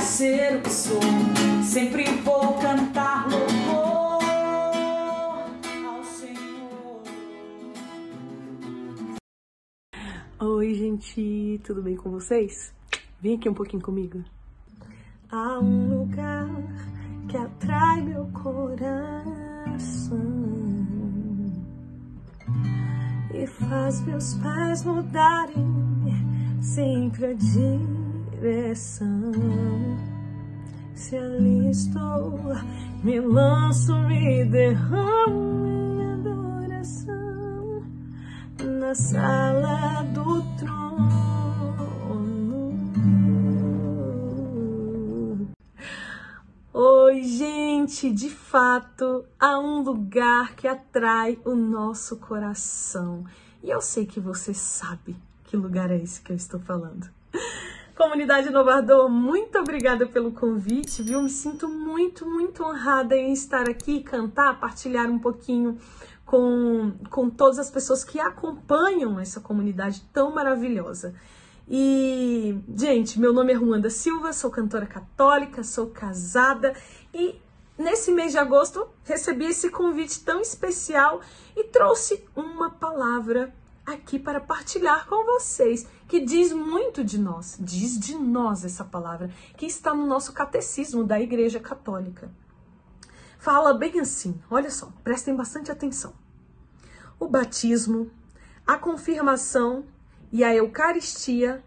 [0.00, 1.00] ser o que sou.
[1.62, 4.22] Sempre vou cantar louvor
[5.86, 7.02] ao Senhor.
[10.40, 12.72] Oi, gente, tudo bem com vocês?
[13.20, 14.24] Vem aqui um pouquinho comigo.
[15.30, 16.48] Há um lugar
[17.28, 18.68] que atrai meu coração
[23.34, 25.68] e faz meus pés mudarem
[26.60, 27.34] sempre a
[28.38, 29.32] direção.
[30.94, 32.38] Se ali estou,
[33.02, 37.82] me lanço, me derramo em adoração
[38.62, 40.78] na sala do trono.
[46.72, 53.24] Oi, gente, de fato, há um lugar que atrai o nosso coração.
[53.62, 57.08] E eu sei que você sabe que lugar é esse que eu estou falando.
[57.98, 61.20] Comunidade Inovador, muito obrigada pelo convite, viu?
[61.20, 65.76] Me sinto muito, muito honrada em estar aqui, cantar, partilhar um pouquinho
[66.24, 71.12] com, com todas as pessoas que acompanham essa comunidade tão maravilhosa.
[71.68, 76.74] E, gente, meu nome é Ruanda Silva, sou cantora católica, sou casada
[77.12, 77.34] e
[77.76, 81.20] nesse mês de agosto recebi esse convite tão especial
[81.56, 83.52] e trouxe uma palavra
[83.92, 89.30] aqui para partilhar com vocês, que diz muito de nós, diz de nós essa palavra,
[89.56, 92.30] que está no nosso catecismo da Igreja Católica.
[93.38, 96.12] Fala bem assim, olha só, prestem bastante atenção.
[97.18, 98.10] O batismo,
[98.66, 99.84] a confirmação
[100.30, 101.64] e a Eucaristia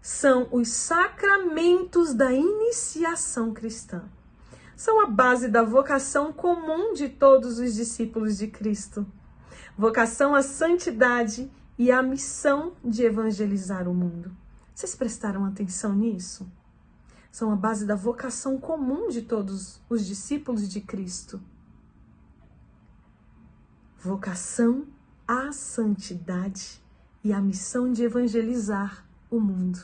[0.00, 4.04] são os sacramentos da iniciação cristã.
[4.74, 9.06] São a base da vocação comum de todos os discípulos de Cristo
[9.76, 14.36] vocação à santidade e a missão de evangelizar o mundo.
[14.74, 16.50] Vocês prestaram atenção nisso?
[17.30, 21.40] São a base da vocação comum de todos os discípulos de Cristo.
[23.98, 24.86] Vocação
[25.26, 26.82] à santidade
[27.24, 29.80] e a missão de evangelizar o mundo.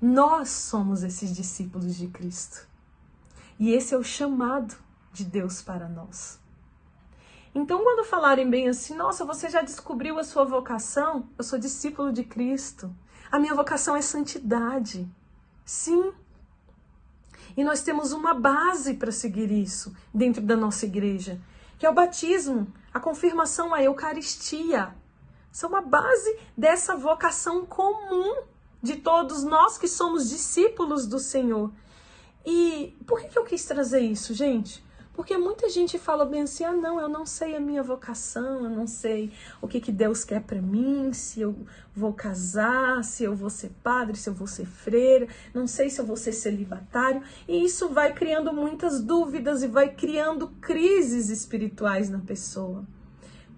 [0.00, 2.68] Nós somos esses discípulos de Cristo.
[3.58, 4.76] E esse é o chamado
[5.12, 6.38] de Deus para nós.
[7.58, 11.26] Então, quando falarem bem assim, nossa, você já descobriu a sua vocação?
[11.38, 12.94] Eu sou discípulo de Cristo.
[13.32, 15.08] A minha vocação é santidade.
[15.64, 16.12] Sim.
[17.56, 21.40] E nós temos uma base para seguir isso dentro da nossa igreja,
[21.78, 24.94] que é o batismo, a confirmação, a Eucaristia.
[25.50, 28.42] São uma base dessa vocação comum
[28.82, 31.72] de todos nós que somos discípulos do Senhor.
[32.44, 34.84] E por que, eu quis trazer isso, gente?
[35.16, 38.70] Porque muita gente fala bem assim: ah, não, eu não sei a minha vocação, eu
[38.70, 39.32] não sei
[39.62, 41.56] o que, que Deus quer para mim, se eu
[41.94, 45.98] vou casar, se eu vou ser padre, se eu vou ser freira, não sei se
[45.98, 47.22] eu vou ser celibatário.
[47.48, 52.84] E isso vai criando muitas dúvidas e vai criando crises espirituais na pessoa.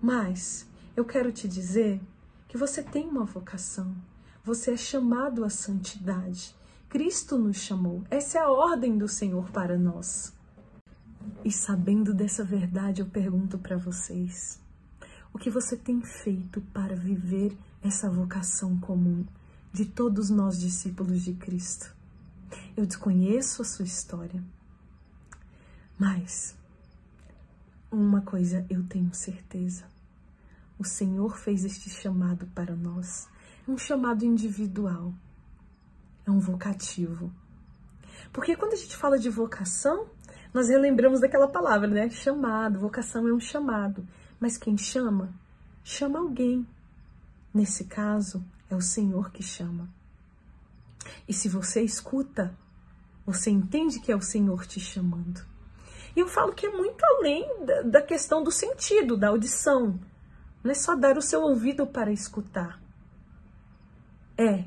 [0.00, 0.64] Mas
[0.96, 2.00] eu quero te dizer
[2.46, 3.96] que você tem uma vocação,
[4.44, 6.54] você é chamado à santidade.
[6.88, 10.37] Cristo nos chamou, essa é a ordem do Senhor para nós.
[11.44, 14.60] E sabendo dessa verdade, eu pergunto para vocês:
[15.32, 19.24] o que você tem feito para viver essa vocação comum
[19.72, 21.94] de todos nós discípulos de Cristo?
[22.76, 24.42] Eu desconheço a sua história,
[25.98, 26.56] mas
[27.90, 29.84] uma coisa eu tenho certeza:
[30.78, 33.28] o Senhor fez este chamado para nós.
[33.66, 35.12] Um chamado individual,
[36.26, 37.30] é um vocativo.
[38.32, 40.06] Porque quando a gente fala de vocação,
[40.58, 42.10] nós relembramos daquela palavra, né?
[42.10, 44.04] Chamado, vocação é um chamado.
[44.40, 45.32] Mas quem chama,
[45.84, 46.66] chama alguém.
[47.54, 49.88] Nesse caso, é o Senhor que chama.
[51.28, 52.52] E se você escuta,
[53.24, 55.46] você entende que é o Senhor te chamando.
[56.16, 57.48] E eu falo que é muito além
[57.88, 59.96] da, questão do sentido, da audição.
[60.64, 62.82] Não é só dar o seu ouvido para escutar.
[64.36, 64.64] É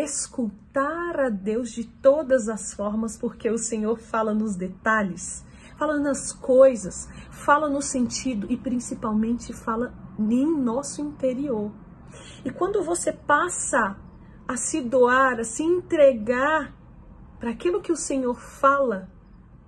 [0.00, 5.44] escutar a Deus de todas as formas, porque o Senhor fala nos detalhes,
[5.76, 11.72] fala nas coisas, fala no sentido e principalmente fala em nosso interior.
[12.44, 13.96] E quando você passa
[14.46, 16.74] a se doar, a se entregar
[17.38, 19.10] para aquilo que o Senhor fala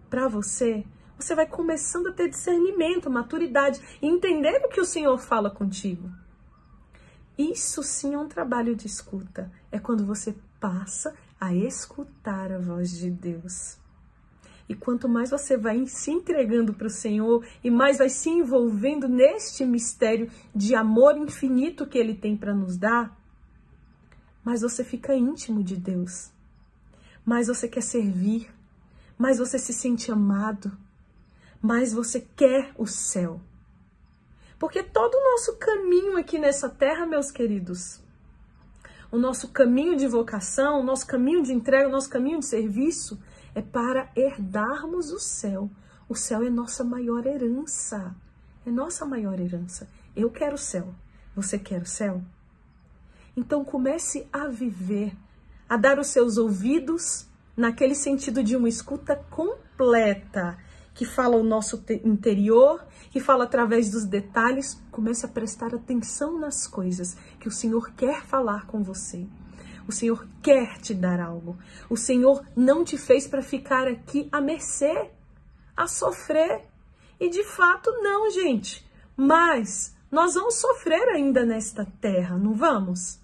[0.08, 0.84] para você,
[1.18, 6.10] você vai começando a ter discernimento, maturidade, e entender o que o Senhor fala contigo.
[7.36, 9.50] Isso sim é um trabalho de escuta.
[9.70, 13.76] É quando você passa a escutar a voz de Deus.
[14.68, 19.08] E quanto mais você vai se entregando para o Senhor e mais vai se envolvendo
[19.08, 23.14] neste mistério de amor infinito que Ele tem para nos dar,
[24.42, 26.30] mais você fica íntimo de Deus,
[27.24, 28.50] mais você quer servir,
[29.18, 30.72] mais você se sente amado,
[31.60, 33.40] mais você quer o céu.
[34.58, 38.00] Porque todo o nosso caminho aqui nessa terra, meus queridos,
[39.10, 43.20] o nosso caminho de vocação, o nosso caminho de entrega, o nosso caminho de serviço
[43.54, 45.70] é para herdarmos o céu.
[46.08, 48.14] O céu é nossa maior herança.
[48.66, 49.88] É nossa maior herança.
[50.16, 50.94] Eu quero o céu.
[51.36, 52.22] Você quer o céu?
[53.36, 55.12] Então comece a viver,
[55.68, 60.58] a dar os seus ouvidos naquele sentido de uma escuta completa,
[60.94, 64.80] que fala o nosso interior, que fala através dos detalhes.
[64.90, 69.26] Comece a prestar atenção nas coisas que o Senhor quer falar com você.
[69.86, 71.58] O Senhor quer te dar algo.
[71.90, 75.10] O Senhor não te fez para ficar aqui à mercê,
[75.76, 76.64] a sofrer.
[77.20, 78.88] E de fato, não, gente.
[79.16, 83.18] Mas nós vamos sofrer ainda nesta terra, não vamos?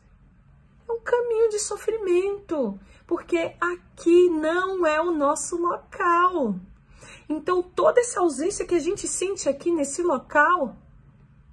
[0.88, 6.56] É um caminho de sofrimento, porque aqui não é o nosso local.
[7.32, 10.76] Então, toda essa ausência que a gente sente aqui nesse local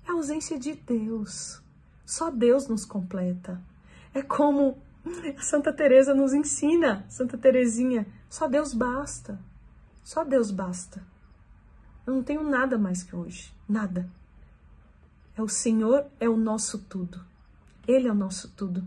[0.08, 1.62] é ausência de Deus.
[2.04, 3.62] Só Deus nos completa.
[4.12, 4.82] É como
[5.38, 9.40] a Santa Teresa nos ensina, Santa Teresinha, só Deus basta.
[10.04, 11.06] Só Deus basta.
[12.08, 14.10] Eu não tenho nada mais que hoje, nada.
[15.36, 17.24] É o Senhor é o nosso tudo.
[17.88, 18.84] Ele é o nosso tudo.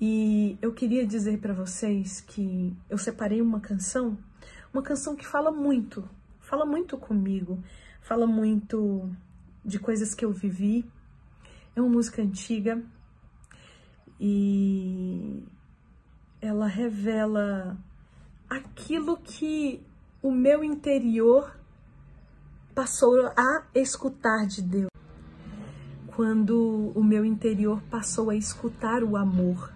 [0.00, 4.16] E eu queria dizer para vocês que eu separei uma canção
[4.72, 6.08] uma canção que fala muito,
[6.40, 7.62] fala muito comigo,
[8.00, 9.10] fala muito
[9.64, 10.84] de coisas que eu vivi.
[11.74, 12.82] É uma música antiga
[14.18, 15.44] e
[16.40, 17.76] ela revela
[18.48, 19.82] aquilo que
[20.22, 21.58] o meu interior
[22.74, 24.90] passou a escutar de Deus.
[26.14, 29.72] Quando o meu interior passou a escutar o amor.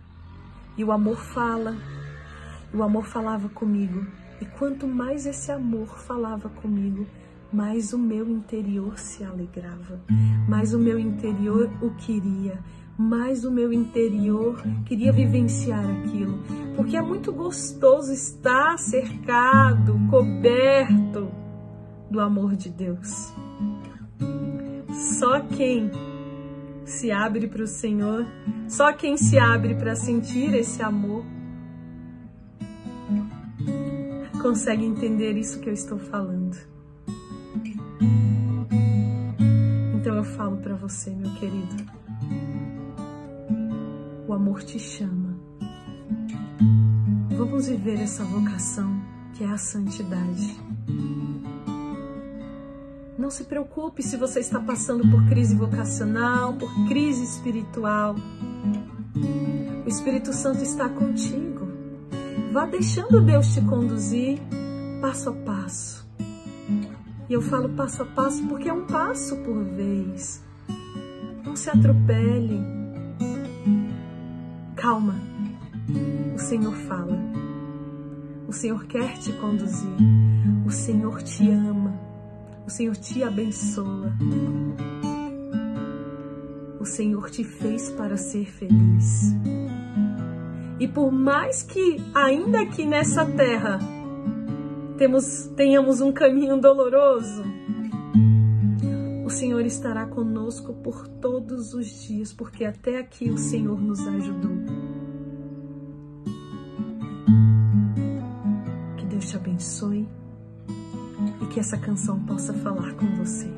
[0.76, 1.76] E o amor fala,
[2.72, 4.06] o amor falava comigo.
[4.40, 7.06] E quanto mais esse amor falava comigo,
[7.52, 10.00] mais o meu interior se alegrava,
[10.48, 12.58] mais o meu interior o queria,
[12.96, 16.38] mais o meu interior queria vivenciar aquilo,
[16.76, 21.30] porque é muito gostoso estar cercado, coberto
[22.10, 23.32] do amor de Deus.
[25.18, 25.90] Só quem
[26.84, 28.26] se abre para o Senhor,
[28.68, 31.24] só quem se abre para sentir esse amor
[34.40, 36.56] consegue entender isso que eu estou falando.
[39.94, 41.76] Então eu falo para você, meu querido.
[44.26, 45.38] O amor te chama.
[47.36, 49.00] Vamos viver essa vocação
[49.34, 50.56] que é a santidade.
[53.18, 58.16] Não se preocupe se você está passando por crise vocacional, por crise espiritual.
[59.84, 61.49] O Espírito Santo está contigo.
[62.52, 64.40] Vá deixando Deus te conduzir
[65.00, 66.08] passo a passo.
[67.28, 70.42] E eu falo passo a passo porque é um passo por vez.
[71.44, 72.60] Não se atropele.
[74.74, 75.14] Calma.
[76.34, 77.16] O Senhor fala.
[78.48, 79.96] O Senhor quer te conduzir.
[80.66, 81.94] O Senhor te ama.
[82.66, 84.12] O Senhor te abençoa.
[86.80, 89.36] O Senhor te fez para ser feliz.
[90.80, 93.78] E por mais que, ainda aqui nessa terra,
[94.96, 97.44] temos, tenhamos um caminho doloroso,
[99.22, 104.56] o Senhor estará conosco por todos os dias, porque até aqui o Senhor nos ajudou.
[108.96, 110.08] Que Deus te abençoe
[111.42, 113.48] e que essa canção possa falar com você.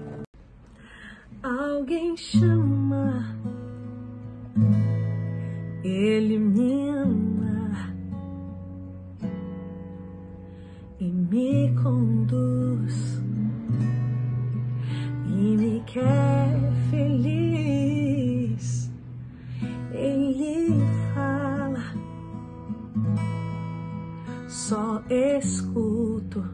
[1.41, 3.37] Alguém chama
[5.85, 7.93] ele me ama
[11.01, 13.21] e me conduz
[15.27, 18.91] e me quer feliz.
[19.93, 20.69] Ele
[21.15, 21.83] fala,
[24.49, 26.45] só escuto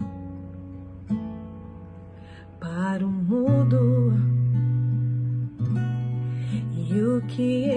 [2.59, 4.15] para o mudo
[6.73, 7.68] e o que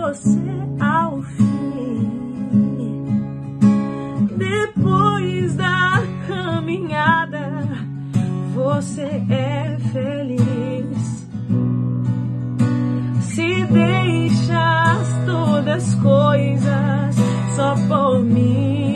[0.00, 0.40] você
[0.80, 2.08] ao fim.
[4.36, 7.68] Depois da caminhada,
[8.54, 11.28] você é feliz.
[13.20, 17.16] Se deixas todas as coisas
[17.54, 18.89] só por mim.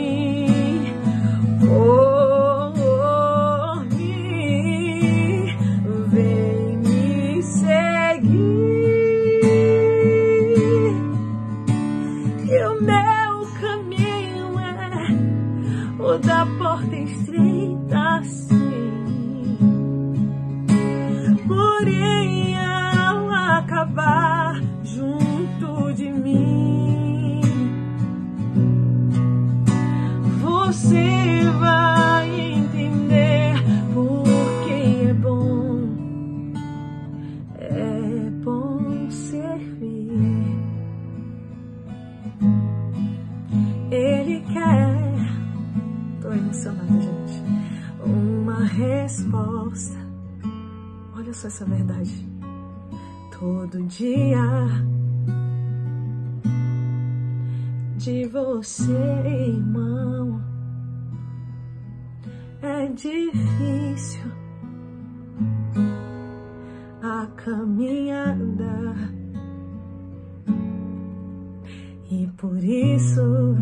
[51.43, 52.25] Essa verdade.
[53.37, 54.67] Todo dia
[57.97, 60.41] de você, irmão,
[62.61, 64.31] é difícil
[67.03, 68.95] a caminhada.
[72.09, 73.55] E por isso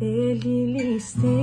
[0.00, 1.41] ele lhe estende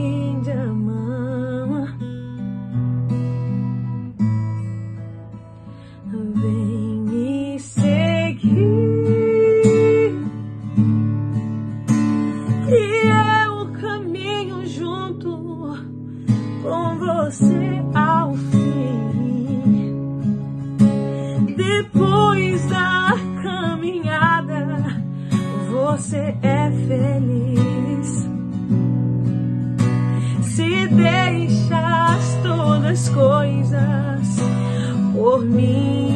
[21.70, 25.04] Depois da caminhada,
[25.70, 28.28] você é feliz.
[30.42, 34.40] Se deixas todas as coisas
[35.14, 36.09] por mim,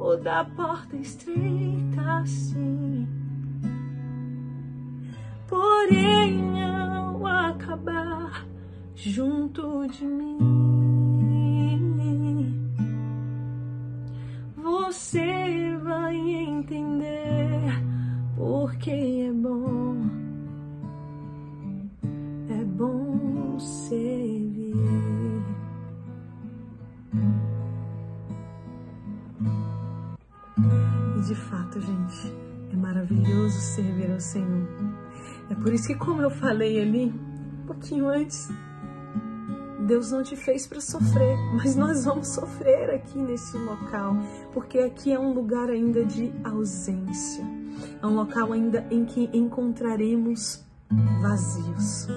[0.00, 3.06] é o da porta estreita, sim.
[5.46, 8.46] Porém, ao acabar
[8.94, 10.38] junto de mim,
[14.56, 17.82] você vai entender
[18.36, 19.96] porque é bom,
[22.48, 24.40] é bom servir.
[31.16, 32.34] E de fato, gente,
[32.72, 34.68] é maravilhoso servir ao Senhor.
[35.50, 37.12] É por isso que, como eu falei ali,
[37.62, 38.48] um pouquinho antes,
[39.86, 44.16] Deus não te fez para sofrer, mas nós vamos sofrer aqui nesse local,
[44.52, 47.44] porque aqui é um lugar ainda de ausência,
[48.00, 50.64] é um local ainda em que encontraremos
[51.20, 52.08] vazios.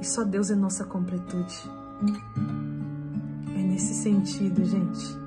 [0.00, 1.56] E só Deus é nossa completude.
[3.54, 5.21] É nesse sentido, gente,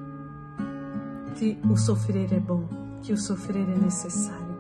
[1.36, 2.66] que o sofrer é bom,
[3.02, 4.56] que o sofrer é necessário.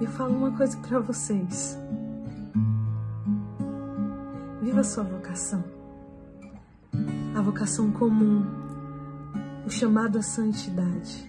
[0.00, 1.76] Eu falo uma coisa para vocês.
[4.62, 5.64] Viva a sua vocação.
[7.34, 8.46] A vocação comum,
[9.66, 11.28] o chamado à santidade.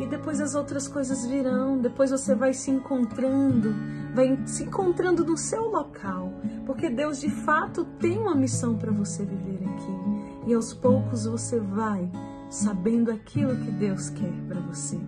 [0.00, 3.74] E depois as outras coisas virão, depois você vai se encontrando,
[4.12, 6.32] vai se encontrando no seu local,
[6.66, 10.13] porque Deus de fato tem uma missão para você viver aqui.
[10.46, 12.10] E aos poucos você vai
[12.50, 14.98] sabendo aquilo que Deus quer para você.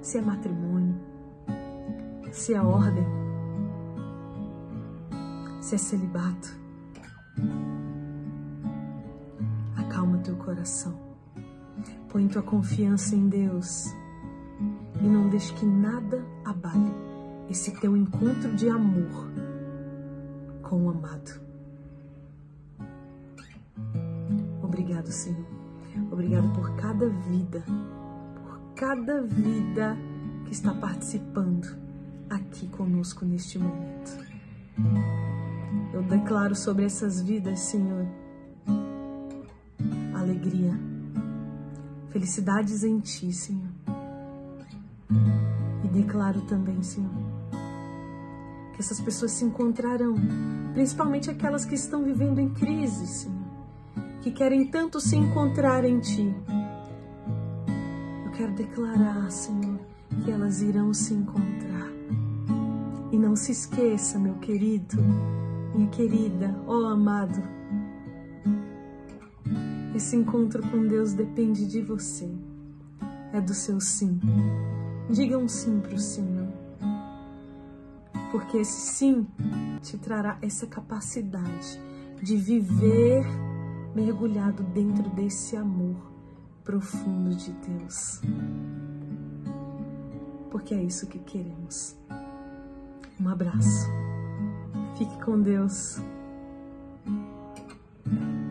[0.00, 0.94] Se é matrimônio,
[2.30, 3.06] se é ordem,
[5.60, 6.56] se é celibato.
[9.76, 10.94] Acalma teu coração.
[12.08, 13.86] Põe tua confiança em Deus
[15.00, 16.92] e não deixe que nada abale
[17.48, 19.30] esse teu encontro de amor
[20.62, 21.51] com o amado.
[24.72, 25.44] Obrigado, Senhor.
[26.10, 27.62] Obrigado por cada vida,
[28.34, 29.98] por cada vida
[30.46, 31.76] que está participando
[32.30, 34.16] aqui conosco neste momento.
[35.92, 38.06] Eu declaro sobre essas vidas, Senhor,
[40.14, 40.72] alegria,
[42.08, 43.68] felicidades em Ti, Senhor.
[45.84, 47.12] E declaro também, Senhor,
[48.72, 50.14] que essas pessoas se encontrarão,
[50.72, 53.41] principalmente aquelas que estão vivendo em crise, Senhor,
[54.22, 56.32] que querem tanto se encontrar em Ti.
[58.24, 59.80] Eu quero declarar, Senhor,
[60.24, 61.90] que elas irão se encontrar.
[63.10, 64.96] E não se esqueça, meu querido,
[65.74, 67.42] minha querida, ó oh amado,
[69.94, 72.30] esse encontro com Deus depende de você.
[73.32, 74.20] é do seu sim.
[75.10, 76.48] Diga um sim para o Senhor.
[78.30, 79.26] Porque esse sim
[79.82, 81.80] te trará essa capacidade
[82.22, 83.24] de viver
[83.94, 85.96] mergulhado dentro desse amor
[86.64, 88.20] profundo de Deus.
[90.50, 91.96] Porque é isso que queremos.
[93.20, 93.88] Um abraço.
[94.96, 95.98] Fique com Deus.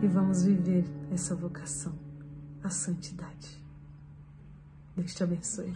[0.02, 1.92] E vamos viver essa vocação,
[2.62, 3.62] a santidade.
[4.96, 5.72] Deus te abençoe.